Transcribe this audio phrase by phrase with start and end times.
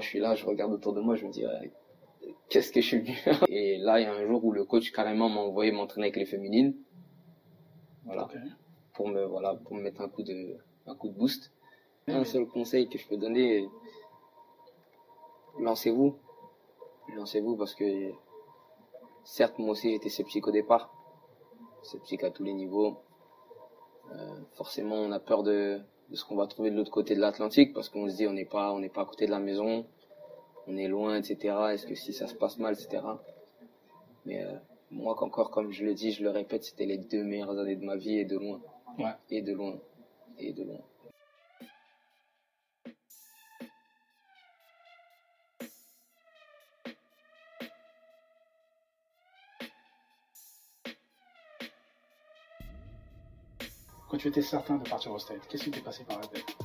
[0.00, 1.44] moi, je suis là, je regarde autour de moi, je me dis,
[2.48, 4.64] qu'est-ce que je suis venu faire Et là, il y a un jour où le
[4.64, 6.74] coach carrément m'a envoyé m'entraîner avec les féminines.
[8.06, 8.26] Voilà.
[8.94, 11.52] Pour me, voilà, pour me mettre un coup de, un coup de boost.
[12.06, 13.68] Un seul conseil que je peux donner,
[15.58, 16.16] lancez-vous.
[17.14, 18.10] Lancez-vous parce que,
[19.22, 20.94] certes, moi aussi, j'étais sceptique au départ.
[21.82, 23.02] Sceptique à tous les niveaux.
[24.12, 25.78] Euh, forcément, on a peur de,
[26.08, 28.32] de ce qu'on va trouver de l'autre côté de l'Atlantique parce qu'on se dit on
[28.32, 29.86] n'est pas on n'est pas à côté de la maison
[30.70, 33.02] on est loin etc est-ce que si ça se passe mal etc
[34.24, 34.56] mais euh,
[34.90, 37.84] moi encore comme je le dis je le répète c'était les deux meilleures années de
[37.84, 38.60] ma vie et de loin.
[38.98, 39.12] Ouais.
[39.30, 39.78] et de loin.
[40.38, 40.78] Et de loin.
[54.08, 56.56] Quand tu étais certain de partir au stade, qu'est-ce qui t'est passé par la tête?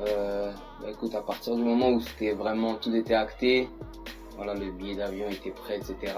[0.00, 3.68] Euh, bah écoute, à partir du moment où c'était vraiment tout était acté,
[4.36, 6.14] voilà, le billet d'avion était prêt, etc.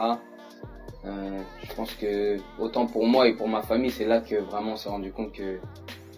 [1.05, 4.73] Euh, je pense que autant pour moi et pour ma famille, c'est là que vraiment
[4.73, 5.59] on s'est rendu compte que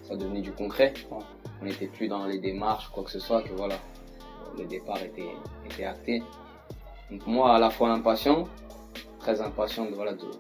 [0.05, 0.95] ça devenait du concret.
[1.11, 3.77] On n'était plus dans les démarches, quoi que ce soit, que voilà,
[4.59, 5.35] le départ était,
[5.67, 6.23] était acté.
[7.11, 8.49] Donc moi, à la fois impatient,
[9.19, 10.31] très impatient de, voilà, de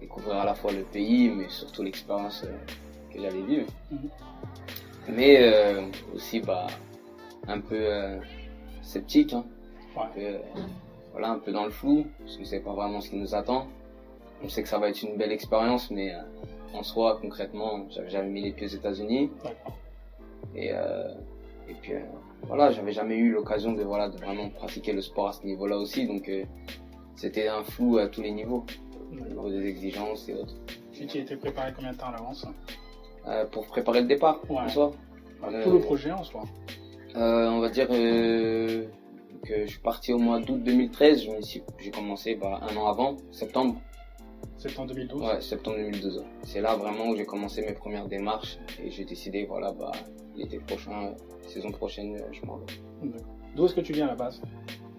[0.00, 2.56] découvrir à la fois le pays, mais surtout l'expérience euh,
[3.12, 3.66] que j'allais vivre.
[3.90, 4.10] Mhm.
[5.08, 6.66] Mais euh, aussi bah,
[7.46, 8.18] un peu euh,
[8.82, 9.44] sceptique, hein.
[9.96, 10.38] Un peu, euh,
[11.10, 13.34] voilà, un peu dans le flou, parce qu'on ne sait pas vraiment ce qui nous
[13.34, 13.66] attend.
[14.44, 16.20] On sait que ça va être une belle expérience, mais euh,
[16.72, 19.30] en soi, concrètement, j'avais jamais mis les pieds aux États-Unis.
[20.54, 21.92] Et, et puis
[22.42, 25.76] voilà, j'avais jamais eu l'occasion de, voilà, de vraiment pratiquer le sport à ce niveau-là
[25.76, 26.06] aussi.
[26.06, 26.30] Donc
[27.16, 28.64] c'était un flou à tous les niveaux,
[29.12, 30.54] au niveau des exigences et autres.
[31.00, 32.46] Et tu étais préparé combien de temps à l'avance
[33.26, 34.56] Euh, pour préparer le départ, Ouais.
[34.58, 34.90] en soi.
[35.40, 36.42] Tout Euh, le projet en soi.
[37.16, 38.84] Euh, on va dire euh,
[39.44, 41.24] que je suis parti au mois d'août 2013.
[41.24, 43.76] Je me suis- J'ai commencé bah, un an avant, septembre.
[44.56, 46.24] Septembre 2012 Ouais, septembre 2012.
[46.42, 49.92] C'est là vraiment où j'ai commencé mes premières démarches et j'ai décidé, voilà, bah,
[50.36, 51.14] l'été prochain,
[51.46, 52.66] saison prochaine, je m'en vais.
[53.54, 54.40] D'où est-ce que tu viens à la base?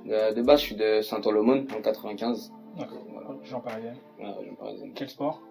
[0.05, 2.51] De base, je suis de Saint-Olomone, en 95.
[2.77, 3.03] D'accord.
[3.11, 3.97] Voilà, Jean Parisienne.
[4.19, 4.91] ouais.
[4.95, 5.41] Quel sport?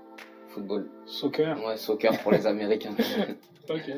[0.48, 0.88] Football.
[1.06, 2.94] Soccer Ouais, soccer pour les Américains.
[3.70, 3.90] Ok.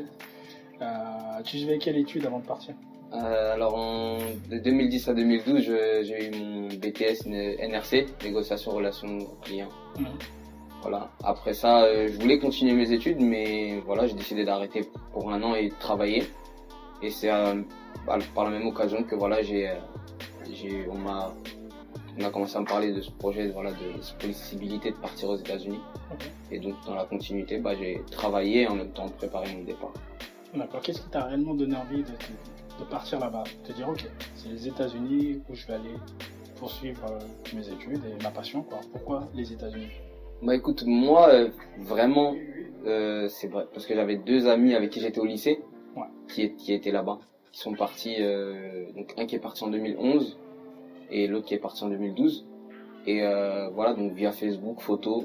[0.82, 2.74] Euh, tu faisais quelle étude avant de partir?
[3.12, 4.18] Euh, alors, en,
[4.50, 9.68] de 2010 à 2012, je- j'ai eu mon BTS NRC, négociation relations clients.
[9.98, 10.06] Mhm.
[10.82, 11.10] Voilà.
[11.22, 14.82] Après ça, euh, je voulais continuer mes études, mais voilà, j'ai décidé d'arrêter
[15.12, 16.24] pour un an et de travailler.
[17.02, 17.62] Et c'est euh,
[18.34, 19.70] par la même occasion que voilà, j'ai,
[20.52, 21.32] j'ai, on m'a,
[22.18, 25.28] on a commencé à me parler de ce projet, voilà, de cette possibilité de partir
[25.30, 25.80] aux États-Unis.
[26.50, 29.92] Et donc, dans la continuité, bah, j'ai travaillé en même temps préparé mon départ.
[30.54, 30.80] D'accord.
[30.80, 32.10] Qu'est-ce qui t'a réellement donné envie de,
[32.80, 33.44] de partir là-bas?
[33.62, 34.04] De te dire, ok,
[34.34, 35.94] c'est les États-Unis où je vais aller
[36.58, 37.18] poursuivre euh,
[37.56, 38.80] mes études et ma passion, quoi.
[38.92, 39.88] Pourquoi les États-Unis?
[40.42, 41.48] Bah écoute, moi, euh,
[41.78, 42.34] vraiment,
[42.86, 45.62] euh, c'est vrai, parce que j'avais deux amis avec qui j'étais au lycée,
[45.96, 46.02] Ouais.
[46.28, 47.18] qui, qui étaient là-bas,
[47.52, 48.16] qui sont partis,
[48.96, 50.38] donc un qui est parti en 2011
[51.10, 52.46] et l'autre qui est parti en 2012.
[53.06, 55.24] Et euh, voilà, donc via Facebook, photos,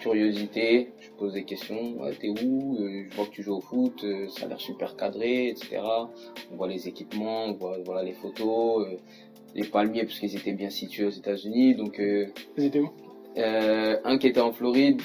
[0.00, 2.76] curiosité, je pose des questions, ouais, t'es où?
[2.78, 5.78] Euh, Je vois que tu joues au foot, euh, ça a l'air super cadré, etc.
[6.52, 8.96] On voit les équipements, on voit voilà les photos, euh,
[9.54, 12.26] les palmiers parce qu'ils étaient bien situés aux États-Unis, donc euh,
[12.56, 12.90] Vous étiez où?
[13.38, 15.00] un qui était en Floride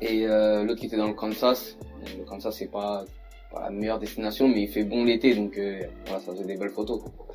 [0.00, 1.76] et l'autre qui était dans le Kansas.
[2.18, 3.04] Le Kansas c'est pas,
[3.52, 6.70] pas la meilleure destination mais il fait bon l'été donc voilà ça faisait des belles
[6.70, 7.02] photos.
[7.02, 7.25] quoi.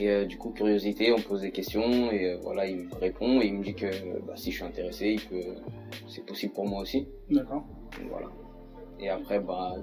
[0.00, 3.40] Et euh, du coup curiosité, on pose des questions et euh, voilà il me répond
[3.40, 3.86] et il me dit que
[4.26, 5.54] bah, si je suis intéressé, il peut,
[6.08, 7.06] c'est possible pour moi aussi.
[7.30, 7.64] D'accord.
[8.08, 8.28] Voilà.
[8.98, 9.74] Et après bah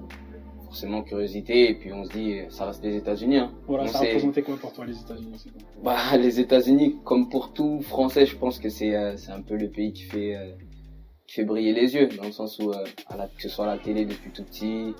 [0.64, 3.38] forcément curiosité et puis on se dit ça reste les États-Unis.
[3.38, 3.52] Hein.
[3.66, 5.44] Voilà, On ça représentait quoi pour toi les États-Unis
[5.82, 9.56] bah, les États-Unis, comme pour tout Français, je pense que c'est euh, c'est un peu
[9.56, 10.36] le pays qui fait
[11.26, 13.76] qui fait briller les yeux, dans le sens où à la, que ce soit à
[13.76, 14.94] la télé depuis tout petit,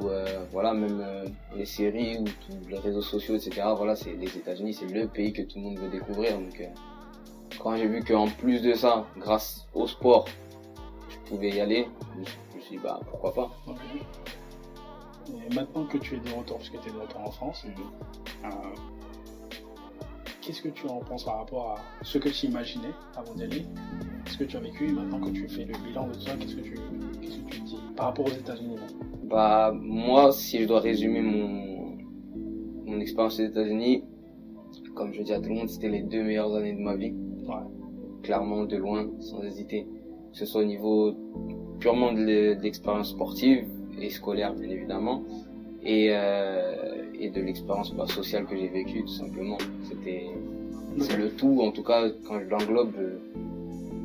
[0.00, 1.24] ou euh, voilà même euh,
[1.56, 3.62] les séries ou tous les réseaux sociaux, etc.
[3.76, 6.38] Voilà, c'est les États-Unis, c'est le pays que tout le monde veut découvrir.
[6.38, 6.66] Donc euh,
[7.58, 10.26] quand j'ai vu qu'en plus de ça, grâce au sport,
[11.08, 13.50] je pouvais y aller, je me suis- dit bah pourquoi pas.
[15.28, 17.64] Et maintenant que tu es de retour, parce que tu es de retour en France,
[18.44, 18.48] euh,
[20.46, 23.62] qu'est-ce que tu en penses par rapport à ce que tu imaginais avant d'y aller
[24.26, 26.36] Ce que tu as vécu, et maintenant que tu fais le bilan de tout ça,
[26.38, 26.74] qu'est-ce que tu,
[27.20, 28.76] qu'est-ce que tu dis par rapport aux États-Unis
[29.24, 31.66] Bah moi, si je dois résumer mon
[32.86, 34.04] mon expérience aux États-Unis,
[34.94, 37.12] comme je dis à tout le monde, c'était les deux meilleures années de ma vie.
[37.46, 37.54] Ouais.
[38.22, 39.88] Clairement, de loin, sans hésiter.
[40.32, 41.14] Que ce soit au niveau
[41.80, 43.66] purement de l'expérience sportive
[44.00, 45.24] et scolaire, bien évidemment,
[45.82, 49.58] et, euh, et de l'expérience bah, sociale que j'ai vécue tout simplement.
[49.88, 50.26] C'était
[50.98, 53.18] c'est le tout, en tout cas quand je l'englobe, euh,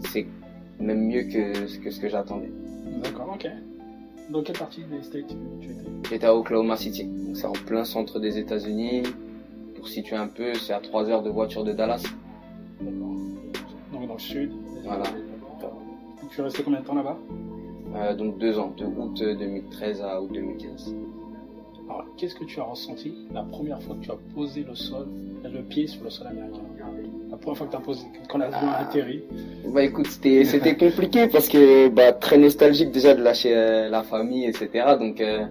[0.09, 0.25] c'est
[0.79, 2.51] même mieux que, que ce que j'attendais.
[3.03, 3.47] D'accord, ok.
[4.29, 5.89] Dans quelle partie des States tu tu étais?
[6.09, 9.03] J'étais à Oklahoma City, donc c'est en plein centre des États-Unis.
[9.75, 12.03] Pour situer un peu, c'est à 3 heures de voiture de Dallas.
[12.81, 13.15] D'accord.
[13.93, 14.51] Donc dans le sud.
[14.83, 15.03] Voilà.
[16.29, 17.17] Tu es resté combien de temps là-bas?
[17.95, 20.95] Euh, donc deux ans, de août 2013 à août 2015.
[21.93, 25.07] Alors, qu'est-ce que tu as ressenti la première fois que tu as posé le sol,
[25.43, 26.61] le pied sur le sol américain?
[27.29, 28.81] La première fois que tu as posé, quand l'avion a Ah.
[28.87, 29.23] atterri?
[29.73, 30.07] Bah écoute,
[30.45, 34.69] c'était compliqué parce que bah très nostalgique déjà de lâcher euh, la famille, etc.
[34.97, 35.45] Donc euh,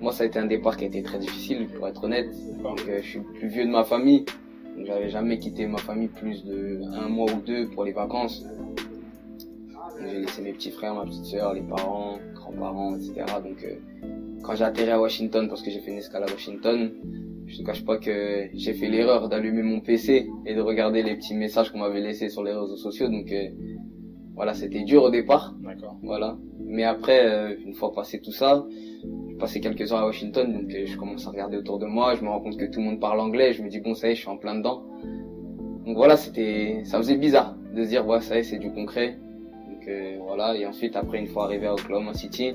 [0.00, 2.28] moi ça a été un départ qui a été très difficile pour être honnête.
[2.62, 4.26] Donc euh, je suis le plus vieux de ma famille,
[4.76, 8.44] donc j'avais jamais quitté ma famille plus de un mois ou deux pour les vacances.
[10.06, 13.24] J'ai laissé mes petits frères, ma petite sœur, les parents, grands-parents, etc.
[13.42, 13.64] Donc
[14.44, 16.92] quand j'ai atterri à Washington, parce que j'ai fait une escale à Washington,
[17.46, 21.16] je te cache pas que j'ai fait l'erreur d'allumer mon PC et de regarder les
[21.16, 23.08] petits messages qu'on m'avait laissés sur les réseaux sociaux.
[23.08, 23.48] Donc euh,
[24.34, 25.98] voilà, c'était dur au départ, D'accord.
[26.02, 26.36] voilà.
[26.60, 28.66] Mais après, euh, une fois passé tout ça,
[29.28, 32.14] j'ai passé quelques heures à Washington, donc euh, je commence à regarder autour de moi,
[32.14, 34.08] je me rends compte que tout le monde parle anglais, je me dis bon ça
[34.08, 34.82] y est, je suis en plein dedans.
[35.86, 38.72] Donc voilà, c'était, ça faisait bizarre de se dire ouais ça y est, c'est du
[38.72, 39.18] concret.
[39.70, 42.54] Donc euh, voilà, et ensuite après une fois arrivé à Oklahoma City,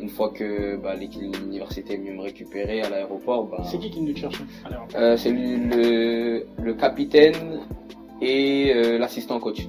[0.00, 3.78] une fois que bah, l'équipe de l'université est venue me récupérer à l'aéroport, bah, C'est
[3.78, 4.40] qui qui nous cherche
[4.94, 7.60] euh, c'est le, capitaine
[8.20, 9.68] et euh, l'assistant coach.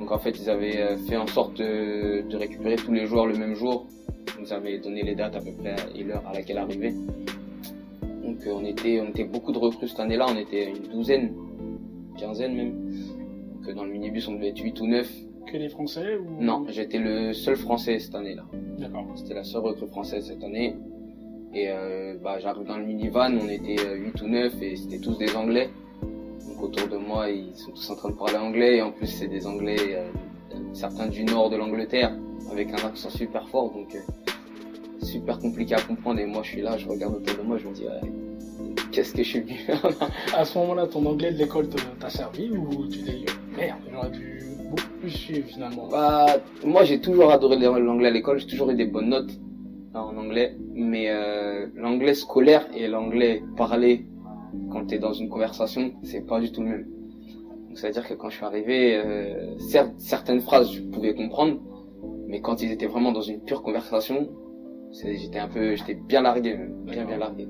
[0.00, 3.26] Donc en fait, ils avaient euh, fait en sorte de, de récupérer tous les joueurs
[3.26, 3.86] le même jour.
[4.36, 6.92] Ils nous avaient donné les dates à peu près et l'heure à laquelle arriver.
[8.22, 12.20] Donc on était on était beaucoup de recrues cette année-là, on était une douzaine, une
[12.20, 12.74] quinzaine même.
[13.54, 15.10] Donc dans le minibus, on devait être 8 ou 9.
[15.46, 16.42] Que les Français ou?
[16.42, 18.44] Non, j'étais le seul français cette année-là.
[19.16, 20.76] C'était la seule recrue française cette année.
[21.54, 24.98] Et euh, bah, j'arrive dans le minivan, on était euh, 8 ou 9 et c'était
[24.98, 25.70] tous des Anglais.
[26.48, 28.76] Donc autour de moi, ils sont tous en train de parler anglais.
[28.78, 30.10] Et en plus, c'est des Anglais, euh,
[30.72, 32.12] certains du nord de l'Angleterre,
[32.50, 33.72] avec un accent super fort.
[33.72, 36.18] Donc euh, super compliqué à comprendre.
[36.18, 37.84] Et moi, je suis là, je regarde autour de moi, je me dis,
[38.90, 39.58] qu'est-ce que je suis venu
[40.34, 41.68] À ce moment-là, ton anglais de l'école
[42.00, 44.10] t'a servi ou tu t'es dit merde, j'aurais
[44.64, 46.26] beaucoup plus suivre finalement Bah,
[46.64, 49.30] moi j'ai toujours adoré l'anglais à l'école, j'ai toujours eu des bonnes notes
[49.94, 54.06] en anglais, mais euh, l'anglais scolaire et l'anglais parlé
[54.70, 56.86] quand tu es dans une conversation, c'est pas du tout le même.
[57.68, 61.14] Donc ça veut dire que quand je suis arrivé, euh, certes, certaines phrases je pouvais
[61.14, 61.60] comprendre,
[62.26, 64.28] mais quand ils étaient vraiment dans une pure conversation,
[64.92, 67.48] j'étais un peu, j'étais bien largué, bien bien largué.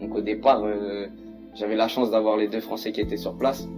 [0.00, 1.06] Donc au départ, euh,
[1.54, 3.68] j'avais la chance d'avoir les deux Français qui étaient sur place.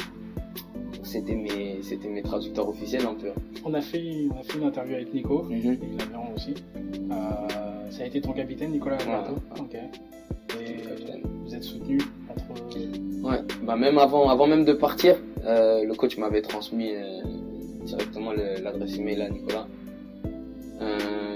[1.07, 3.29] C'était mes, c'était mes traducteurs officiels un peu.
[3.65, 6.55] On a fait, on a fait une interview avec Nico, et l'avion aussi.
[6.77, 8.99] Euh, ça a été ton capitaine, Nicolas
[9.61, 9.75] Ok.
[9.75, 10.77] Et
[11.45, 12.43] vous êtes soutenu entre.
[13.23, 17.23] Ouais, bah même avant, avant même de partir, euh, le coach m'avait transmis euh,
[17.85, 19.69] directement l'adresse email à Nicolas.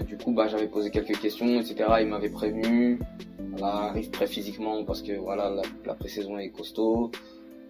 [0.08, 1.76] Du coup, bah j'avais posé quelques questions, etc.
[2.00, 2.98] Il m'avait prévenu.
[3.52, 7.12] Voilà, arrive prêt physiquement parce que voilà, la, la pré-saison est costaud.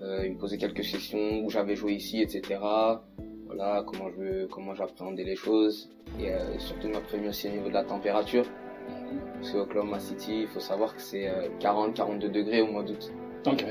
[0.02, 2.58] Euh, il me posait quelques questions où j'avais joué ici, etc.
[3.46, 5.90] Voilà, comment je, comment j'appréhendais les choses.
[6.18, 8.44] Et euh, surtout, il m'a prévenu aussi au niveau de la température.
[9.34, 11.30] Parce qu'Oklahoma City, il faut savoir que c'est
[11.60, 13.12] 40-42 degrés au mois d'août.
[13.46, 13.62] Euh, donc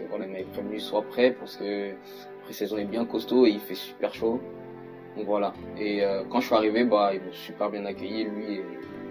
[0.00, 1.96] euh, voilà, il m'avait prévenu soit prêt parce que la
[2.44, 4.40] pré-saison est bien costaud et il fait super chaud.
[5.16, 5.52] Donc voilà.
[5.78, 8.64] Et euh, quand je suis arrivé, bah ils m'ont super bien accueilli, lui et,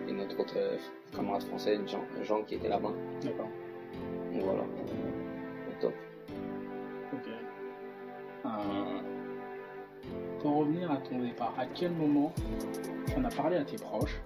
[0.09, 0.77] et notre autre euh,
[1.15, 2.91] camarade français, Jean, Jean qui était là-bas.
[3.23, 3.49] D'accord.
[4.33, 4.63] Donc voilà.
[10.39, 12.33] Pour revenir à ton départ, à quel moment
[13.07, 14.21] tu en as parlé à tes proches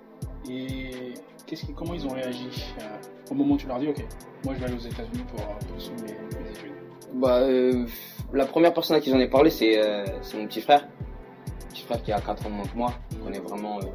[0.49, 1.13] et
[1.45, 2.83] qu'est-ce qui, comment ils ont réagi euh,
[3.31, 4.05] au moment où tu leur dis ok,
[4.43, 6.71] moi je vais aller aux États-Unis pour euh, poursuivre mes, mes études?
[7.13, 7.85] Bah, euh,
[8.33, 10.85] la première personne à qui j'en ai parlé, c'est euh, mon petit frère.
[10.85, 12.93] Mon petit frère qui a 4 ans de moins que moi.
[13.25, 13.85] On est vraiment euh,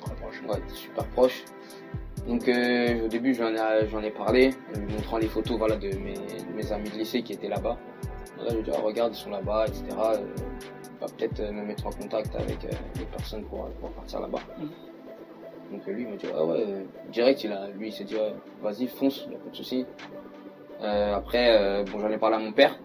[0.00, 0.42] Très proche.
[0.48, 1.44] Ouais, super proche.
[2.28, 3.52] Donc euh, au début j'en
[4.02, 7.22] ai, parlé, en lui montrant les photos voilà, de, mes, de mes amis de lycée
[7.22, 7.78] qui étaient là-bas.
[8.36, 9.84] Voilà, je lui ai dit ah, regarde ils sont là-bas, etc.
[9.90, 10.18] Euh,
[11.00, 14.20] on va peut-être euh, me mettre en contact avec euh, des personnes pour, pour partir
[14.20, 14.40] là-bas.
[14.58, 14.70] Mhm.
[15.72, 18.04] Donc euh, lui il m'a dit ah ouais, euh, direct il a, lui il s'est
[18.04, 19.84] dit ouais, vas-y fonce, y a pas de souci.
[20.80, 22.78] Euh, après euh, bon j'en ai parlé à mon père,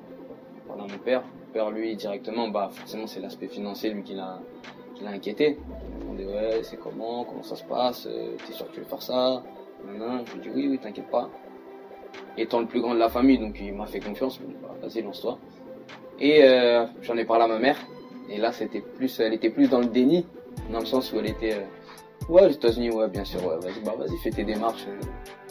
[0.68, 1.22] parlé à mon père.
[1.22, 4.40] Mon père lui directement bah forcément c'est l'aspect financier lui qui l'a
[4.96, 5.60] qui l'a inquiété.
[5.60, 8.80] Il m'a demandé ouais c'est comment, comment ça se passe, euh, t'es sûr que tu
[8.80, 9.44] veux faire ça?
[9.86, 11.30] Je lui ai dit oui oui t'inquiète pas.
[12.38, 15.38] Étant le plus grand de la famille donc il m'a fait confiance, bah, vas-y lance-toi.
[16.20, 17.78] Et euh, j'en ai parlé à ma mère
[18.30, 20.26] et là c'était plus, elle était plus dans le déni
[20.72, 21.64] dans le sens où elle était, euh,
[22.30, 23.44] Ouais, les États-Unis, ouais, bien sûr.
[23.46, 23.58] Ouais.
[23.60, 25.00] Vas-y, bah, vas-y, fais tes démarches, euh,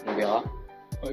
[0.06, 0.42] on verra.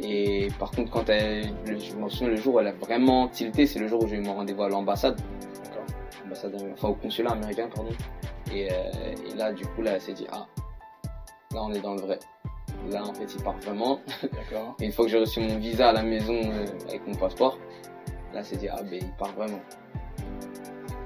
[0.03, 3.27] Et par contre, quand elle, le- je me souviens le jour où elle a vraiment
[3.27, 5.19] tilté, c'est le jour où j'ai eu mon rendez-vous à l'ambassade,
[6.73, 7.89] enfin au consulat américain, pardon.
[8.53, 8.75] Et, euh,
[9.31, 10.45] et là, du coup, là, elle s'est dit, ah,
[11.53, 12.19] là, on est dans le vrai.
[12.91, 13.99] Là, en fait, il part vraiment.
[14.21, 14.75] D'accord.
[14.79, 17.57] Et une fois que j'ai reçu mon visa à la maison euh, avec mon passeport,
[18.33, 19.59] là, s'est dit, ah, ben, il part vraiment.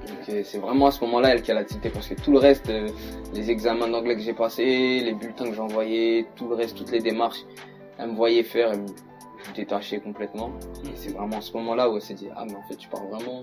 [0.06, 2.38] Donc, euh, c'est vraiment à ce moment-là, elle, qu'elle a tilté, parce que tout le
[2.38, 2.88] reste, euh,
[3.34, 6.92] les examens d'anglais que j'ai passés, les bulletins que j'ai envoyés, tout le reste, toutes
[6.92, 7.44] les démarches,
[7.98, 8.86] elle me voyait faire, elle me
[9.44, 10.50] je détachais complètement.
[10.84, 12.88] Et c'est vraiment à ce moment-là où elle s'est dit, ah, mais en fait, tu
[12.88, 13.42] pars vraiment.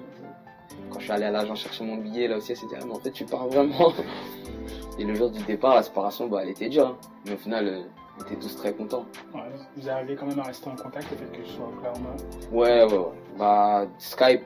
[0.91, 2.85] Quand je suis allé à l'agent chercher mon billet, là aussi, elle s'est dit, ah,
[2.85, 3.91] mais en fait, tu pars vraiment.
[4.99, 6.87] Et le jour du départ, la séparation, bah, elle était dure.
[6.87, 6.97] hein.
[7.25, 7.83] Mais au final,
[8.19, 9.05] on était tous très contents.
[9.33, 9.41] Ouais,
[9.75, 12.55] vous arrivez quand même à rester en contact, le fait que je sois au.
[12.55, 13.05] Ouais, ouais, ouais.
[13.37, 14.45] Bah, Skype.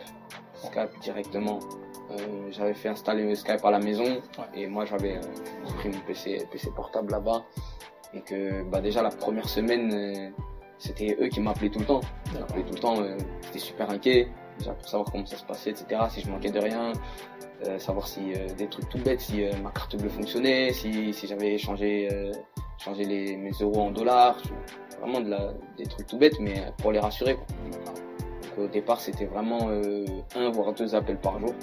[0.55, 1.59] Skype directement.
[2.11, 4.21] Euh, j'avais fait installer Skype à la maison.
[4.53, 5.21] Et moi, j'avais euh,
[5.77, 7.43] pris mon PC, PC portable là-bas.
[8.13, 10.29] Et que, bah, déjà, la première semaine, euh,
[10.77, 12.01] c'était eux qui m'appelaient tout le temps.
[12.33, 12.95] Ils m'appelaient tout le temps.
[13.43, 14.27] J'étais super inquiet.
[14.59, 16.01] Déjà, pour savoir comment ça se passait, etc.
[16.09, 16.93] Si je manquais de rien.
[17.77, 22.09] savoir si des trucs tout bêtes, si ma carte bleue fonctionnait, si, si j'avais changé,
[22.77, 24.37] changé les, mes euros en dollars.
[24.99, 27.35] Vraiment de la, des trucs tout bêtes, mais pour les rassurer.
[27.35, 27.45] Quoi.
[27.75, 31.53] Donc, au départ, c'était vraiment euh, un voire deux appels par jour.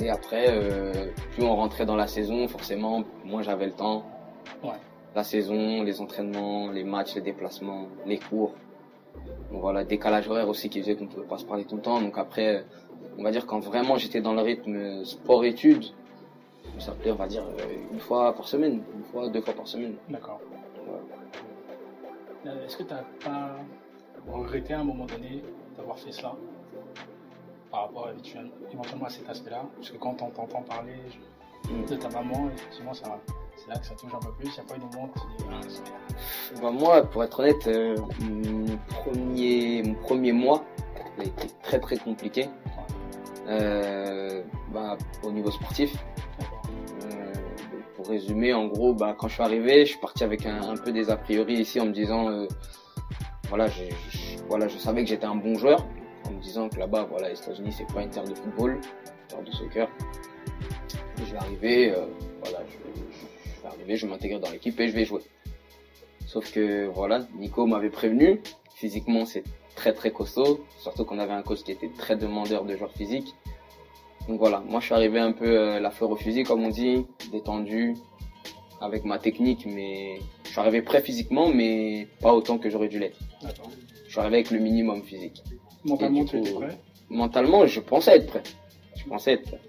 [0.00, 4.04] Et après, euh, plus on rentrait dans la saison, forcément, moins j'avais le temps.
[4.62, 4.70] Ouais.
[5.14, 8.54] La saison, les entraînements, les matchs, les déplacements, les cours.
[9.50, 11.82] Donc voilà, décalage horaire aussi qui faisait qu'on ne pouvait pas se parler tout le
[11.82, 12.00] temps.
[12.00, 12.64] Donc après,
[13.18, 15.86] on va dire quand vraiment j'étais dans le rythme sport-études,
[16.76, 19.66] on s'appelait, on va dire, euh, une fois par semaine, une fois, deux fois par
[19.66, 19.94] semaine.
[20.08, 20.40] D'accord.
[20.86, 22.50] Ouais.
[22.50, 23.56] Euh, Est-ce que tu n'as pas
[24.30, 25.42] regretté à un moment donné
[25.76, 26.34] d'avoir fait cela
[27.70, 29.62] par rapport éventuellement, éventuellement à cet aspect-là?
[29.76, 33.18] Parce que quand on t'entend parler je- de ta maman, effectivement, ça-
[33.56, 34.46] c'est là que ça touche un peu plus.
[34.48, 35.10] Il n'y a pas eu de moment
[35.50, 40.64] ah, Bah, moi, pour être honnête, euh, mon, premier, mon premier mois
[41.18, 42.48] a été très très compliqué.
[43.48, 45.96] Euh, bah, au niveau sportif.
[47.98, 50.92] Pour résumer, en gros, bah, quand je suis arrivé, je suis parti avec un, peu
[50.92, 52.46] des a priori ici en me disant, euh,
[53.48, 53.82] voilà, je,
[54.46, 55.84] voilà, je savais que j'étais un bon joueur,
[56.24, 59.26] en me disant que là-bas, voilà, les États-Unis, c'est pas une terre de football, une
[59.26, 59.88] terre de soccer.
[61.16, 62.06] Je vais arriver, euh,
[62.40, 65.22] voilà, je, je- vais arriver, je dans l'équipe et je vais jouer.
[66.24, 68.40] Sauf que voilà, Nico m'avait prévenu,
[68.76, 69.42] physiquement c'est
[69.74, 73.34] très très costaud, surtout qu'on avait un coach qui était très demandeur de joueurs physiques.
[74.28, 76.68] Donc voilà, moi je suis arrivé un peu euh, la fleur au fusil comme on
[76.68, 77.94] dit, détendu,
[78.80, 82.98] avec ma technique, mais je suis arrivé prêt physiquement, mais pas autant que j'aurais dû
[82.98, 83.18] l'être.
[84.06, 85.42] Je suis arrivé avec le minimum physique.
[85.84, 86.78] Mentalement, tu étais prêt?
[87.08, 88.42] Mentalement, je pensais être prêt.
[88.96, 89.60] Je pensais être prêt.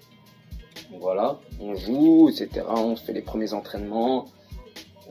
[0.92, 2.66] Donc voilà, on joue, etc.
[2.68, 4.26] On se fait les premiers entraînements.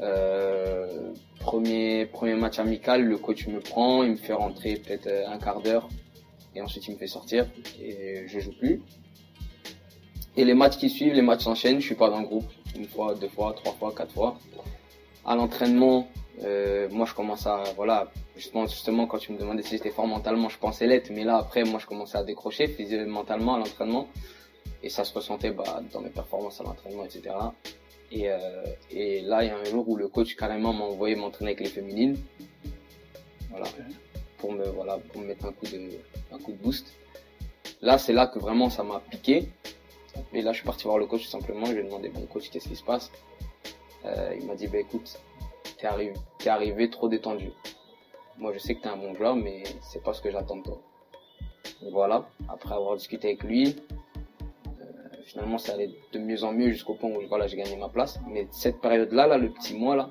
[0.01, 5.29] Euh, premier, premier match amical, le coach me prend, il me fait rentrer peut-être euh,
[5.29, 5.89] un quart d'heure.
[6.55, 7.47] Et ensuite, il me fait sortir.
[7.81, 8.83] Et je joue plus.
[10.39, 11.81] Et les matchs qui suivent, les matchs s'enchaînent.
[11.81, 12.47] Je suis pas dans le groupe.
[12.77, 14.39] Une fois, deux fois, trois fois, quatre fois.
[15.27, 16.07] À l'entraînement,
[16.45, 20.07] euh, moi, je commence à, voilà, justement, justement, quand tu me demandais si j'étais fort
[20.07, 21.11] mentalement, je pensais l'être.
[21.11, 22.73] Mais là, après, moi, je commençais à décrocher
[23.09, 24.07] mentalement à l'entraînement.
[24.85, 27.35] Et ça se ressentait bah, dans mes performances à l'entraînement, etc.
[28.13, 28.39] Et, euh,
[28.93, 31.65] et là, il y a un jour où le coach carrément m'a envoyé m'entraîner avec
[31.67, 32.17] les féminines.
[33.51, 33.67] Voilà
[34.37, 35.91] pour me voilà pour me mettre un coup de
[36.31, 36.95] un coup de boost.
[37.83, 39.49] Là, c'est là que vraiment ça m'a piqué.
[40.33, 41.67] Et là, je suis parti voir le coach tout simplement.
[41.67, 43.11] Je lui ai demandé bon coach, qu'est-ce qui se passe?
[44.05, 45.19] Euh, Il m'a dit bah écoute,
[45.79, 47.51] t'es arrivé, t'es arrivé trop détendu.
[48.39, 50.63] Moi, je sais que t'es un bon joueur, mais c'est pas ce que j'attends de
[50.63, 50.81] toi.
[51.83, 52.29] Donc voilà.
[52.49, 53.77] Après avoir discuté avec lui,
[54.81, 54.85] euh,
[55.25, 58.21] finalement, ça allait de mieux en mieux jusqu'au point où voilà, j'ai gagné ma place.
[58.29, 60.11] Mais cette période-là, là, le petit mois là,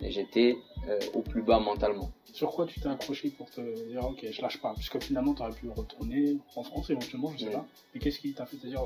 [0.00, 0.56] j'étais
[0.88, 2.10] euh, au plus bas mentalement.
[2.32, 4.74] Sur quoi tu t'es accroché pour te dire, ok, je lâche pas?
[4.74, 7.52] Puisque finalement, tu aurais pu retourner en France éventuellement, je sais Mm.
[7.52, 7.66] pas.
[7.94, 8.82] Et qu'est-ce qui t'a fait te dire,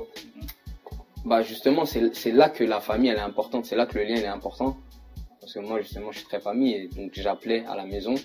[1.25, 4.15] Bah justement, c'est là que la famille elle est importante, c'est là que le lien
[4.15, 4.77] est important.
[5.39, 8.15] Parce que moi justement, je suis très famille et donc j'appelais à la maison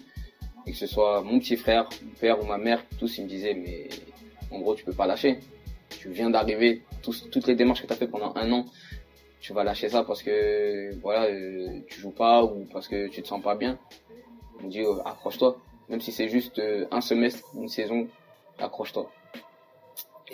[0.66, 3.28] et que ce soit mon petit frère, mon père ou ma mère, tous ils me
[3.28, 3.88] disaient mais
[4.50, 5.40] en gros tu peux pas lâcher.
[5.90, 8.66] Tu viens d'arriver, toutes les démarches que tu as fait pendant un an,
[9.40, 13.22] tu vas lâcher ça parce que voilà euh, tu joues pas ou parce que tu
[13.22, 13.78] te sens pas bien.
[14.60, 15.58] On me dit euh, accroche-toi,
[15.88, 18.08] même si c'est juste euh, un semestre, une saison,
[18.58, 19.10] accroche-toi.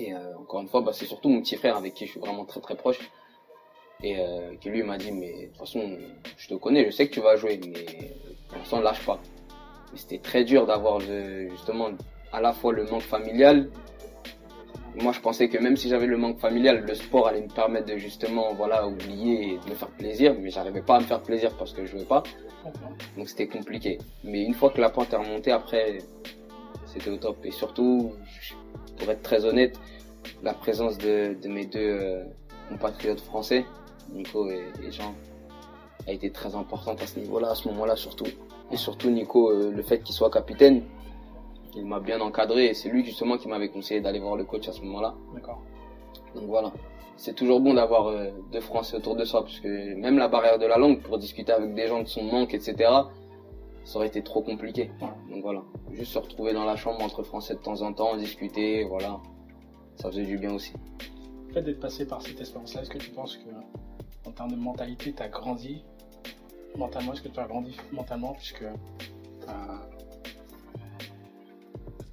[0.00, 2.20] Et euh, encore une fois, bah, c'est surtout mon petit frère avec qui je suis
[2.20, 2.98] vraiment très très proche.
[4.02, 5.98] Et euh, qui lui m'a dit, mais de toute façon,
[6.36, 8.14] je te connais, je sais que tu vas jouer, mais
[8.48, 9.20] pour l'instant, lâche pas.
[9.92, 11.90] Mais c'était très dur d'avoir justement
[12.32, 13.68] à la fois le manque familial
[14.96, 17.86] moi je pensais que même si j'avais le manque familial, le sport allait me permettre
[17.86, 21.22] de justement voilà oublier et de me faire plaisir, mais j'arrivais pas à me faire
[21.22, 22.22] plaisir parce que je jouais pas.
[23.16, 23.98] Donc c'était compliqué.
[24.24, 25.98] Mais une fois que la pente est remontée, après
[26.92, 27.36] c'était au top.
[27.44, 28.12] Et surtout,
[28.98, 29.78] pour être très honnête,
[30.42, 32.24] la présence de, mes deux euh,
[32.68, 33.64] compatriotes français,
[34.12, 35.14] Nico et, Jean,
[36.06, 38.26] a été très importante à ce niveau-là, à ce moment-là surtout.
[38.70, 40.82] Et surtout Nico, euh, le fait qu'il soit capitaine,
[41.76, 44.68] il m'a bien encadré et c'est lui justement qui m'avait conseillé d'aller voir le coach
[44.68, 45.14] à ce moment-là.
[45.34, 45.62] D'accord.
[46.34, 46.72] Donc voilà.
[47.16, 50.58] C'est toujours bon d'avoir euh, deux Français autour de soi parce que même la barrière
[50.58, 52.90] de la langue pour discuter avec des gens de son manque, etc.,
[53.84, 54.90] ça aurait été trop compliqué.
[55.30, 55.62] Donc voilà.
[55.92, 59.20] Juste se retrouver dans la chambre entre Français de temps en temps, discuter, voilà.
[59.96, 60.72] Ça faisait du bien aussi.
[61.48, 63.50] Le fait d'être passé par cette expérience-là, est-ce que tu penses que
[64.28, 65.84] en termes de mentalité, tu as grandi
[66.76, 67.12] mentalement?
[67.12, 68.64] Est-ce que tu as grandi mentalement puisque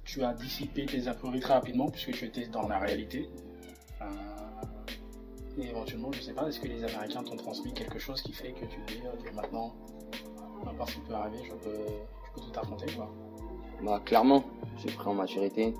[0.04, 3.28] tu as dissipé tes a très rapidement puisque tu étais dans la réalité?
[4.00, 4.04] Euh,
[5.58, 8.52] et éventuellement, je sais pas, est-ce que les Américains t'ont transmis quelque chose qui fait
[8.52, 9.02] que tu dis,
[9.34, 9.74] maintenant,
[10.62, 13.10] peu importe ce qui peut arriver, je peux, tout affronter, quoi.
[13.82, 14.44] Bah, clairement,
[14.78, 15.74] j'ai pris en maturité.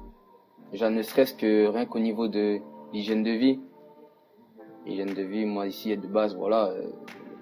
[0.73, 2.61] Déjà, ne serait-ce que rien qu'au niveau de
[2.92, 3.61] l'hygiène de vie.
[4.87, 6.90] L'hygiène de vie, moi, ici, de base, voilà, euh,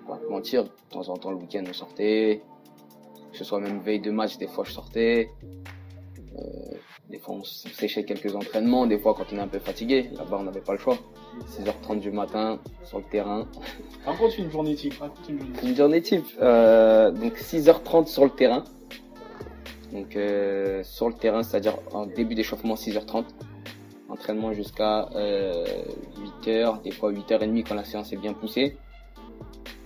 [0.06, 2.42] pas te mentir, de temps en temps, le week-end, on sortait.
[3.32, 5.30] Que ce soit même veille de match, des fois, je sortais.
[6.36, 6.42] Euh,
[7.10, 8.86] des fois, on séchait quelques entraînements.
[8.86, 10.98] Des fois, quand on est un peu fatigué, là-bas, on n'avait pas le choix.
[11.48, 13.46] 6h30 du matin sur le terrain.
[14.04, 14.94] Raconte une journée type.
[15.62, 16.26] une journée type.
[16.40, 18.64] Euh, donc 6h30 sur le terrain.
[19.92, 23.24] Donc euh, sur le terrain, c'est-à-dire en début d'échauffement 6h30.
[24.08, 25.08] Entraînement jusqu'à
[26.44, 28.76] 8h, des fois 8h30 quand la séance est bien poussée.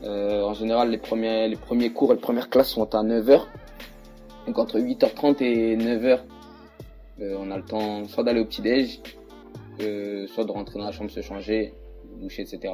[0.02, 3.46] en général, les premiers, les premiers cours et les premières classes sont à 9h.
[4.46, 6.16] Donc entre 8h30 et 9h, euh,
[7.20, 9.00] on a le temps soit d'aller au petit-déj,
[9.80, 11.74] euh, soit de rentrer dans la chambre se changer,
[12.20, 12.72] doucher, etc.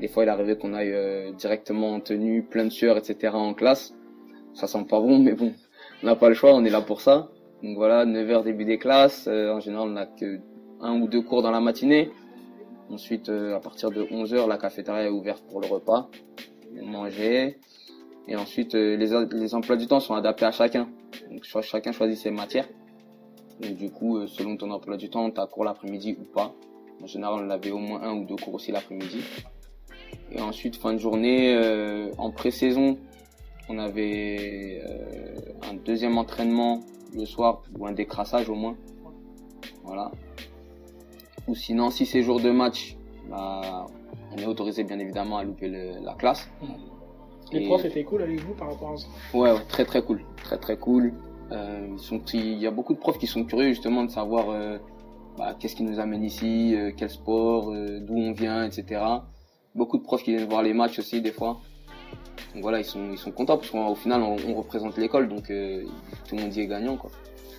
[0.00, 3.34] Des fois, il arrivait qu'on aille euh, directement en tenue, plein de sueur, etc.
[3.34, 3.94] en classe.
[4.54, 5.52] Ça sent pas bon, mais bon,
[6.02, 7.30] on n'a pas le choix, on est là pour ça.
[7.62, 9.26] Donc voilà, 9h début des classes.
[9.28, 10.38] en général, on n'a que
[10.80, 12.10] un ou deux cours dans la matinée.
[12.90, 16.08] Ensuite, à partir de 11h, la cafétéria est ouverte pour le repas.
[16.82, 17.58] Manger.
[18.28, 20.88] Et ensuite, les, les emplois du temps sont adaptés à chacun.
[21.30, 22.68] Donc chacun choisit ses matières.
[23.60, 26.54] Donc du coup, euh, selon ton emploi du temps, tu as cours l'après-midi ou pas.
[27.02, 29.22] En général, on avait au moins un ou deux cours aussi l'après-midi.
[30.32, 32.98] Et ensuite, fin de journée, euh, en pré-saison,
[33.68, 35.34] on avait euh,
[35.70, 36.80] un deuxième entraînement
[37.14, 38.76] le soir ou un décrassage au moins.
[39.84, 40.10] Voilà.
[41.46, 42.96] Ou sinon, si c'est jour de match,
[43.30, 43.86] bah,
[44.32, 46.48] on est autorisé bien évidemment à louper la classe.
[47.52, 49.06] Les profs étaient cool avec vous par rapport à ça?
[49.32, 50.20] Ouais, très très cool.
[50.36, 51.14] Très très cool.
[51.52, 54.78] Euh, sont, il y a beaucoup de profs qui sont curieux justement de savoir euh,
[55.38, 59.00] bah, qu'est-ce qui nous amène ici, euh, quel sport, d'où on vient, etc.
[59.74, 61.60] Beaucoup de profs qui viennent voir les matchs aussi des fois.
[62.54, 65.44] Donc voilà, ils sont, ils sont contents parce qu'au final on, on, représente l'école donc
[65.44, 67.10] tout le monde y est gagnant quoi.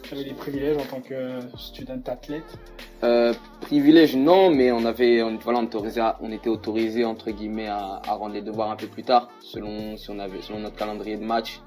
[0.04, 2.58] Tu avais des privilèges en tant que student athlète?
[3.04, 3.34] Euh,
[3.70, 8.16] Privilèges non, mais on avait, on, voilà, on, on était autorisé entre guillemets à, à,
[8.16, 11.24] rendre les devoirs un peu plus tard, selon si on avait, selon notre calendrier de
[11.24, 11.62] match,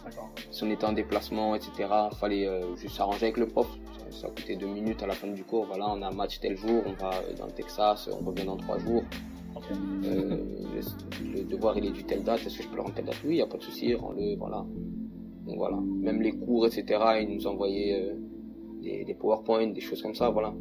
[0.51, 1.71] si on était en déplacement, etc.
[2.11, 3.69] Il fallait euh, juste s'arranger avec le prof.
[4.11, 5.67] Ça, coûtait deux minutes à la fin du cours.
[5.67, 8.57] Voilà, on a un match tel jour, on va dans le Texas, on revient dans
[8.57, 9.05] trois jours.
[10.05, 10.39] Euh,
[11.37, 13.21] le, devoir il est du telle date, est-ce que je peux le rendre telle date?
[13.25, 14.67] Oui, il n'y a pas de souci, rends-le, voilà.
[15.47, 17.01] Donc voilà, même les cours, etc.
[17.21, 18.15] Ils nous envoyaient euh,
[18.83, 20.53] des, des PowerPoint, des choses comme ça, voilà.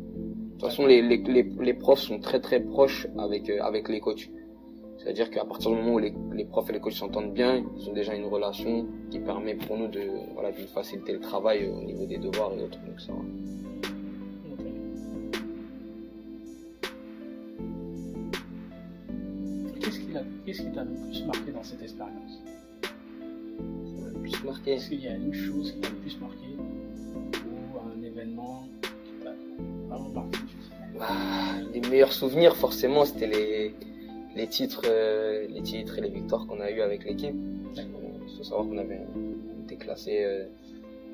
[0.61, 3.99] De toute façon, les, les, les, profs sont très très proches avec, euh, avec les
[3.99, 4.29] coachs.
[4.99, 7.89] C'est-à-dire qu'à partir du moment où les, les profs et les coachs s'entendent bien, ils
[7.89, 10.01] ont déjà une relation qui permet pour nous de,
[10.35, 12.77] voilà, de faciliter le travail au niveau des devoirs et autres.
[12.85, 13.11] Donc ça,
[20.45, 22.39] Qu'est-ce qui t'a le plus marqué dans cette expérience?
[24.13, 24.73] Le plus marqué.
[24.73, 26.45] Est-ce qu'il y a une chose qui t'a le plus marqué?
[29.91, 31.07] Bah,
[31.73, 33.73] les meilleurs souvenirs, forcément, c'était les,
[34.35, 37.35] les titres, euh, les titres et les victoires qu'on a eu avec l'équipe.
[37.75, 39.01] Il faut savoir qu'on avait
[39.63, 40.45] été classé euh,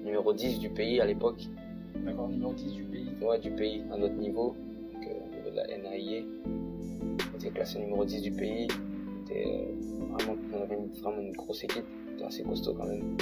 [0.04, 1.48] numéro 10 du pays à l'époque.
[1.96, 4.56] D'accord, numéro 10 du pays Ouais, du pays, à notre niveau,
[4.94, 6.26] donc, euh, au niveau de la NAIE.
[7.34, 8.68] On était classé numéro 10 du pays.
[9.30, 13.18] vraiment, on avait vraiment une grosse équipe, c'était assez costaud quand même.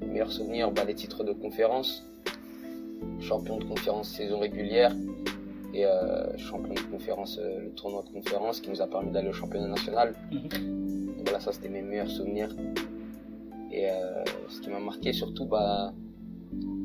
[0.00, 2.04] les meilleurs souvenirs, bah, les titres de conférence
[3.20, 4.94] champion de conférence saison régulière
[5.72, 9.28] et euh, champion de conférence, euh, le tournoi de conférence qui nous a permis d'aller
[9.28, 10.14] au championnat national.
[10.30, 11.22] Mhm.
[11.24, 12.54] voilà, ça c'était mes meilleurs souvenirs.
[13.72, 15.92] Et euh, ce qui m'a marqué surtout, bah,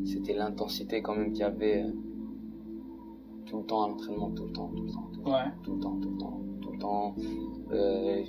[0.05, 1.85] c'était l'intensité quand même qu'il y avait
[3.45, 5.75] tout le temps à l'entraînement, tout le temps, tout le temps, tout le temps, tout
[5.75, 7.15] le temps, tout le temps, tout le temps.
[7.71, 8.23] Euh,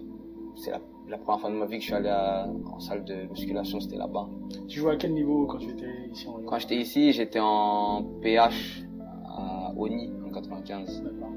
[0.56, 3.04] c'est la, la première fois de ma vie que je suis allé à- en salle
[3.04, 4.28] de musculation, c'était là-bas.
[4.68, 8.04] Tu jouais à quel niveau quand tu étais ici en Quand j'étais ici, j'étais en
[8.22, 8.84] PH
[9.26, 11.02] à Oni en 95.
[11.02, 11.30] D'accord.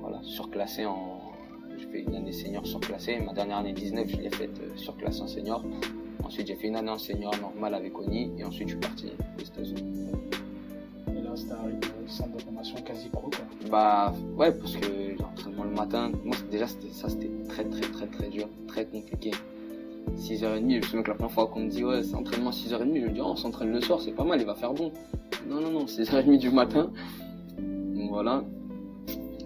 [0.00, 1.20] Voilà, surclassé en.
[1.78, 3.18] J'ai fait une année senior surclassée.
[3.20, 5.64] Ma dernière année 19, je l'ai faite euh, surclassée en senior.
[6.24, 8.30] Ensuite, j'ai fait une année en senior normale avec Oni.
[8.36, 9.06] Et ensuite, je suis parti
[9.38, 10.10] aux États-Unis.
[11.40, 13.30] C'était un centre quasi pro.
[13.70, 18.28] Bah, ouais, parce que l'entraînement le matin, moi, déjà, ça, c'était très, très, très, très
[18.28, 19.30] dur, très compliqué.
[20.16, 23.00] 6h30, je me souviens que la première fois qu'on me dit, ouais, c'est entraînement 6h30,
[23.00, 24.92] je me dis, oh, on s'entraîne le soir, c'est pas mal, il va faire bon.
[25.48, 26.90] Non, non, non, 6h30 du matin.
[27.58, 28.44] Donc voilà.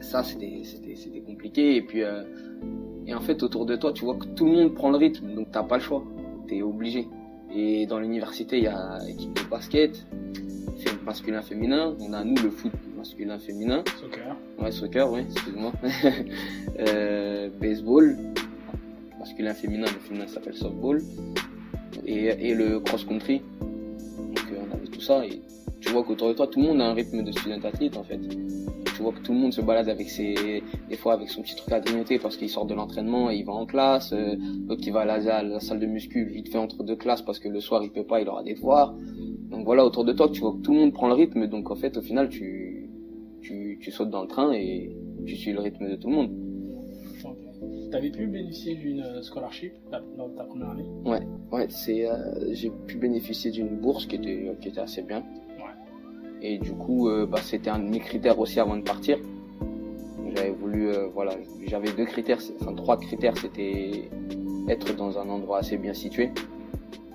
[0.00, 1.76] Ça, c'était, c'était compliqué.
[1.76, 2.22] Et puis, euh,
[3.07, 5.33] et en fait, autour de toi, tu vois que tout le monde prend le rythme,
[5.35, 6.02] donc t'as pas le choix.
[6.48, 7.07] T'es obligé.
[7.54, 10.07] Et dans l'université, il y a équipe de basket,
[10.85, 11.94] c'est masculin, féminin.
[12.01, 13.83] On a, nous, le foot masculin, féminin.
[14.01, 14.37] Soccer.
[14.59, 15.73] Ouais, soccer, oui, excuse-moi.
[16.81, 18.16] euh, baseball,
[19.18, 21.03] masculin, féminin, le féminin s'appelle softball.
[22.07, 23.40] Et, et le cross-country.
[24.18, 25.40] Donc euh, on avait tout ça et
[25.81, 28.05] tu vois qu'autour de toi, tout le monde a un rythme de student athlète en
[28.05, 28.18] fait.
[28.97, 31.57] Tu vois que tout le monde se balade avec ses, des fois avec son petit
[31.57, 34.12] truc à grignoter parce qu'il sort de l'entraînement et il va en classe.
[34.12, 34.35] Euh,
[34.66, 37.23] L'autre qui va à la, à la salle de muscu vite fait entre deux classes
[37.23, 38.94] parce que le soir il peut pas, il aura des devoirs.
[39.50, 41.46] Donc voilà, autour de toi, tu vois que tout le monde prend le rythme.
[41.46, 42.88] Donc en fait, au final, tu,
[43.42, 46.30] tu, tu sautes dans le train et tu suis le rythme de tout le monde.
[47.90, 50.85] T'avais pu bénéficier d'une euh, scholarship la- dans ta première année?
[51.52, 52.14] Ouais, c'est, euh,
[52.52, 55.22] j'ai pu bénéficier d'une bourse qui était, qui était assez bien.
[56.42, 59.18] Et du coup, euh, bah, c'était un de mes critères aussi avant de partir.
[60.35, 61.33] J'avais voulu, euh, voilà,
[61.68, 64.11] j'avais deux critères, enfin trois critères, c'était
[64.68, 66.30] être dans un endroit assez bien situé,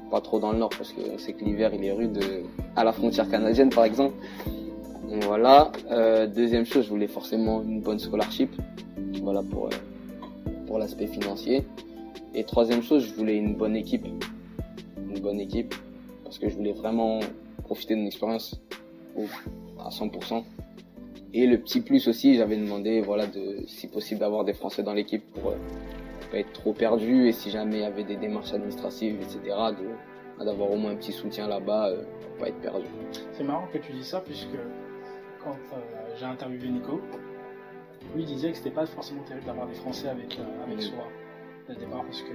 [0.09, 2.43] pas trop dans le nord parce que c'est que l'hiver il est rude euh,
[2.75, 4.15] à la frontière canadienne par exemple.
[5.09, 5.71] Donc voilà.
[5.91, 8.51] Euh, deuxième chose, je voulais forcément une bonne scholarship,
[9.21, 9.69] voilà pour euh,
[10.67, 11.65] pour l'aspect financier.
[12.33, 14.05] Et troisième chose, je voulais une bonne équipe,
[14.97, 15.73] une bonne équipe
[16.23, 17.19] parce que je voulais vraiment
[17.63, 18.61] profiter de mon expérience
[19.79, 20.43] à 100%.
[21.33, 24.93] Et le petit plus aussi, j'avais demandé, voilà, de, si possible, d'avoir des Français dans
[24.93, 25.53] l'équipe pour,
[26.31, 29.39] pas être trop perdu et si jamais il y avait des démarches administratives, etc.,
[30.39, 32.85] de, d'avoir au moins un petit soutien là-bas euh, pour pas être perdu.
[33.33, 34.57] C'est marrant que tu dis ça puisque
[35.43, 37.01] quand euh, j'ai interviewé Nico,
[38.15, 41.03] lui disait que c'était pas forcément terrible d'avoir des Français avec, euh, avec soi
[41.67, 42.31] dès le départ parce que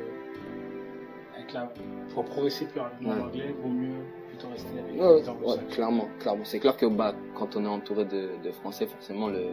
[1.36, 1.72] avec la,
[2.14, 3.20] pour progresser plus rapidement Ouais.
[3.20, 6.44] en anglais, vaut mieux plutôt rester avec Ouais, des ouais, clairement, clairement.
[6.44, 9.48] C'est clair que bah, quand on est entouré de, de Français, forcément, le,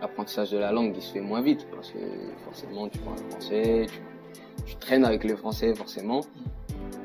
[0.00, 1.98] l'apprentissage de la langue, il se fait moins vite parce que
[2.44, 3.86] forcément, tu parles français,
[4.64, 6.20] tu, traînes avec les Français, forcément.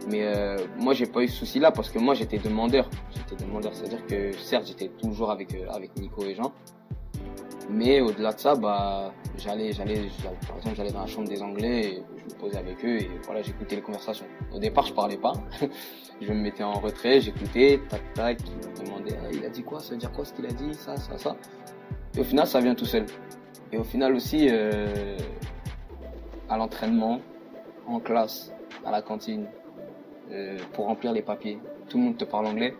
[0.09, 2.89] Mais euh, moi, j'ai pas eu ce souci-là parce que moi, j'étais demandeur.
[3.15, 6.51] J'étais demandeur, c'est-à-dire que certes, j'étais toujours avec euh, avec Nico et Jean.
[7.69, 10.09] Mais au-delà de ça, bah, j'allais, j'allais,
[10.47, 13.09] par exemple, j'allais dans la chambre des Anglais, et je me posais avec eux et
[13.23, 14.25] voilà, j'écoutais les conversations.
[14.53, 15.33] Au départ, je parlais pas.
[16.21, 19.63] je me mettais en retrait, j'écoutais, tac tac, il me demandait, Ah, il a dit
[19.63, 21.35] quoi, ça veut dire quoi ce qu'il a dit, ça, ça, ça.
[22.15, 23.05] Et au final, ça vient tout seul.
[23.71, 25.17] Et au final aussi, euh,
[26.49, 27.21] à l'entraînement,
[27.87, 28.51] en classe,
[28.85, 29.47] à la cantine,
[30.31, 32.75] euh, pour remplir les papiers, tout le monde te parle anglais,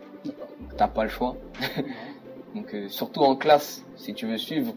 [0.76, 1.36] t'as pas le choix.
[2.54, 4.74] Donc euh, surtout en classe, si tu veux suivre,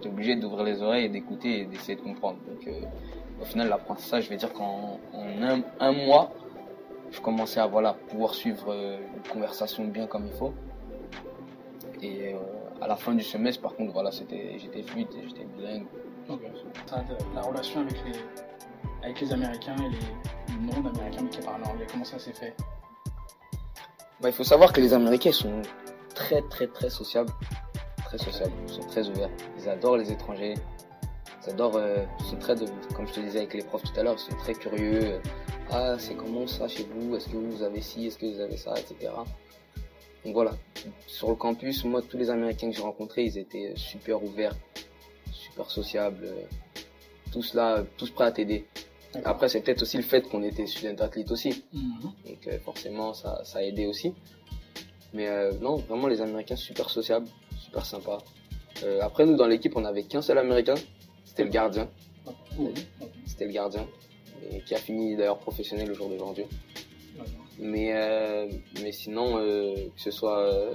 [0.00, 2.38] tu es obligé d'ouvrir les oreilles et d'écouter et d'essayer de comprendre.
[2.48, 2.80] Donc euh,
[3.40, 6.32] au final, l'apprentissage, je vais dire qu'en en un, un mois,
[7.10, 10.54] je commençais à voilà, pouvoir suivre euh, une conversation bien comme il faut.
[12.00, 12.38] Et euh,
[12.80, 15.86] à la fin du semestre, par contre, voilà, j'étais fluide, et j'étais bilingue.
[17.34, 18.18] La relation avec les,
[19.04, 22.54] avec les Américains et les non-Américains qui parlent anglais, comment ça s'est fait?
[24.20, 25.62] Bah, il faut savoir que les Américains sont
[26.14, 27.32] très très très sociables,
[28.12, 29.30] très sociables, ils sont très ouverts.
[29.58, 30.54] Ils adorent les étrangers,
[31.42, 33.98] ils adorent, euh, ils sont très, de, comme je te disais avec les profs tout
[33.98, 35.20] à l'heure, ils sont très curieux.
[35.70, 37.16] Ah, c'est comment ça chez vous?
[37.16, 38.06] Est-ce que vous avez ci?
[38.06, 38.74] Est-ce que vous avez ça?
[38.78, 39.10] Etc.
[40.24, 40.52] Donc voilà,
[41.06, 44.54] sur le campus, moi tous les Américains que j'ai rencontrés, ils étaient super ouverts,
[45.32, 46.42] super sociables, euh,
[47.32, 48.66] tous là, tous prêts à t'aider.
[49.24, 51.64] Après, c'est peut-être aussi le fait qu'on était student athlète aussi.
[51.72, 52.12] Mhm.
[52.26, 54.12] Donc euh, forcément, ça, ça a aidé aussi.
[55.14, 57.28] Mais euh, non, vraiment les Américains super sociables,
[57.72, 58.18] super sympas.
[58.82, 60.74] Euh, après nous dans l'équipe, on avait qu'un seul Américain,
[61.24, 61.88] c'était le gardien,
[63.26, 63.86] c'était le gardien,
[64.50, 66.44] et qui a fini d'ailleurs professionnel le jour d'aujourd'hui.
[67.58, 68.46] Mais euh,
[68.82, 70.74] mais sinon, euh, que ce soit euh,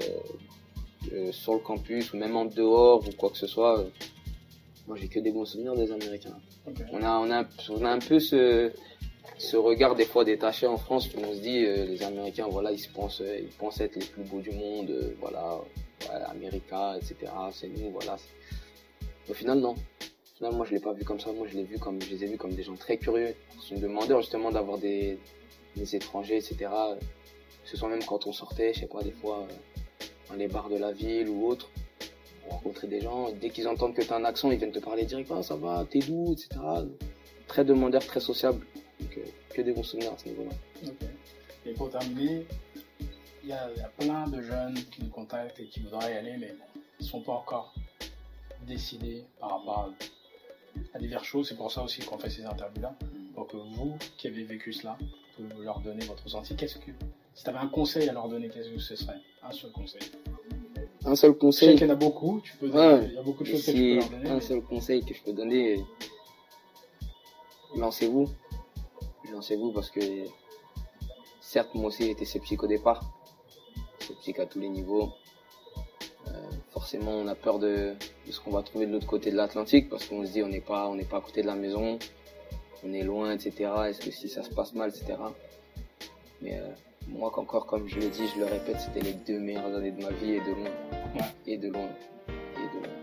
[1.14, 3.90] euh, sur le campus ou même en dehors ou quoi que ce soit, euh,
[4.88, 6.38] moi j'ai que des bons souvenirs des Américains.
[6.92, 8.72] On a, on a, on a un peu ce,
[9.38, 12.72] ce regard des fois détaché en France où on se dit euh, les Américains voilà
[12.72, 15.60] ils se pensent euh, ils pensent être les plus beaux du monde euh, voilà
[16.02, 17.32] ouais, America, etc.
[17.52, 18.18] C'est nous, voilà.
[19.30, 19.72] Au final, non.
[19.72, 21.32] Au final, moi, je l'ai pas vu comme ça.
[21.32, 23.34] Moi, je l'ai vu comme, je les ai vus comme des gens très curieux.
[23.70, 25.20] Ils me demandaient justement d'avoir des,
[25.94, 26.70] étrangers, etc.
[27.66, 30.70] Ce soit même quand on sortait, je sais pas, des fois, euh, dans les bars
[30.70, 31.70] de la ville ou autre,
[32.48, 33.32] on rencontrait des gens.
[33.32, 35.56] Dès qu'ils entendent que tu as un accent, ils viennent te parler direct, ah, ça
[35.56, 36.50] va, t'es d'où, etc.
[37.48, 38.66] Très demandeur, très sociable.
[39.00, 39.22] Donc, euh,
[39.54, 40.52] que des bons souvenirs à ce niveau-là.
[41.66, 42.46] Et pour terminer,
[43.48, 46.54] il y, a plein de jeunes qui nous contactent et qui voudraient y aller, mais
[47.00, 47.74] ils ne sont pas encore
[48.68, 49.94] décidés par rapport
[50.94, 51.48] à, diverses choses.
[51.48, 52.94] C'est pour ça aussi qu'on fait ces interviews-là.
[53.34, 54.98] Pour que vous, qui avez vécu cela,
[55.40, 56.58] vous leur donner votre ressenti.
[56.58, 56.92] Qu'est-ce que,
[57.36, 59.22] si tu avais un conseil à leur donner, qu'est-ce que ce serait?
[59.42, 60.02] Un seul conseil.
[61.06, 61.70] Un seul conseil?
[61.70, 62.42] Je sais qu'il y en a beaucoup.
[62.44, 64.30] Tu peux il y a beaucoup de choses que tu peux leur donner.
[64.30, 65.86] Un seul conseil que je peux donner,
[67.78, 68.28] lancez-vous.
[69.32, 70.02] Lancez-vous parce que
[71.40, 73.17] certes, moi aussi, j'étais sceptique au départ.
[74.10, 75.10] À tous les niveaux.
[76.28, 76.32] Euh,
[76.72, 77.94] forcément, on a peur de,
[78.30, 80.62] ce qu'on va trouver de l'autre côté de l'Atlantique parce qu'on se dit on n'est
[80.62, 82.00] pas, on n'est pas à côté de la maison,
[82.86, 83.72] on est loin, etc.
[83.88, 85.16] Est-ce que si ça se passe mal, etc.
[86.42, 86.68] Mais euh,
[87.10, 90.02] moi, encore, comme je l'ai dit, je le répète, c'était les deux meilleures années de
[90.02, 90.72] ma vie et de loin.
[91.46, 91.90] Et de loin.
[92.30, 92.94] Et de loin.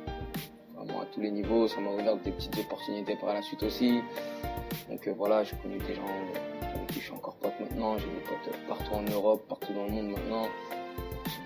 [0.76, 4.00] Vraiment à tous les niveaux, ça m'a ouvert des petites opportunités par la suite aussi.
[4.88, 6.06] Donc euh, voilà, j'ai connu des gens
[6.62, 7.98] avec qui je suis encore pote maintenant.
[7.98, 10.48] J'ai des potes partout en Europe, partout dans le monde maintenant.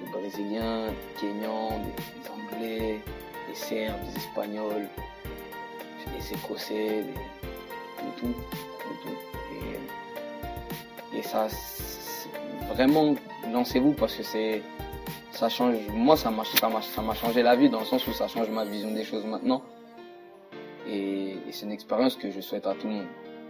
[0.00, 3.00] Des Brésiliens, des Kenyans, des, Anglais,
[3.48, 4.88] des Serbes, des Espagnols,
[6.16, 8.34] des Écossais, des, tout,
[11.12, 11.48] Et, et ça,
[12.72, 13.14] vraiment,
[13.52, 14.62] lancez-vous parce que c'est,
[15.32, 18.28] ça change, moi ça m'a, ça m'a changé la vie dans le sens où ça
[18.28, 19.62] change ma vision des choses maintenant.
[20.88, 23.06] Et, c'est une expérience que je souhaite à tout le monde.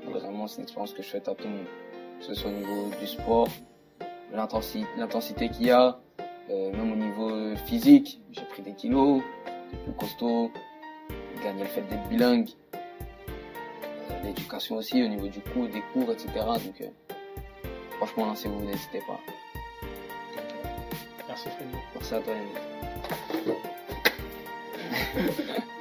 [0.06, 1.66] Vraiment, c'est une expérience que je souhaite à tout le monde.
[2.20, 3.48] Que ce soit au niveau du sport,
[4.32, 5.98] l'intensité qu'il y a,
[6.50, 8.20] euh, même au niveau physique.
[8.32, 9.22] J'ai pris des kilos,
[9.84, 10.50] plus costaud,
[11.42, 12.48] gagné le fait d'être bilingue.
[12.74, 16.28] Euh, l'éducation aussi, au niveau du cours, des cours, etc.
[16.36, 16.88] Donc, euh,
[17.96, 19.20] franchement, lancez-vous, n'hésitez pas.
[21.28, 21.84] Merci Frédéric.
[21.94, 22.34] Merci à toi,